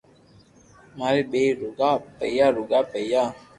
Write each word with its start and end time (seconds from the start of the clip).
ماري 0.97 1.21
ٻئير 1.31 1.53
روگا 1.61 1.89
پيئا 2.17 2.45
روگا 2.57 2.79
ئيئا 2.95 3.23